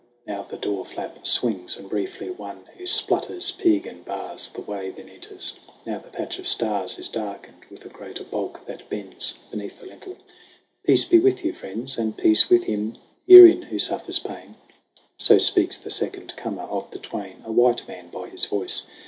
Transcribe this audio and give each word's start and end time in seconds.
Now 0.25 0.41
the 0.41 0.57
door 0.57 0.83
flap 0.83 1.27
swings, 1.27 1.77
And 1.77 1.87
briefly 1.87 2.31
one 2.31 2.65
who 2.75 2.87
splutters 2.87 3.51
Piegan, 3.51 4.01
bars 4.01 4.49
The 4.49 4.61
way, 4.61 4.89
then 4.89 5.07
enters. 5.07 5.59
Now 5.85 5.99
the 5.99 6.09
patch 6.09 6.39
of 6.39 6.47
stars 6.47 6.97
Is 6.97 7.07
darkened 7.07 7.65
with 7.69 7.85
a 7.85 7.89
greater 7.89 8.23
bulk 8.23 8.65
that 8.65 8.89
bends 8.89 9.33
Beneath 9.51 9.79
the 9.79 9.85
lintel. 9.85 10.17
"Peace 10.83 11.05
be 11.05 11.19
with 11.19 11.45
you, 11.45 11.53
friends! 11.53 11.99
And 11.99 12.17
peace 12.17 12.49
with 12.49 12.63
him 12.63 12.95
herein 13.27 13.61
who 13.61 13.77
suffers 13.77 14.17
pain!" 14.17 14.55
So 15.17 15.37
speaks 15.37 15.77
the 15.77 15.91
second 15.91 16.35
comer 16.35 16.63
of 16.63 16.89
the 16.89 16.97
twain 16.97 17.43
A 17.45 17.51
white 17.51 17.87
man 17.87 18.09
by 18.09 18.29
his 18.29 18.45
voice. 18.45 18.87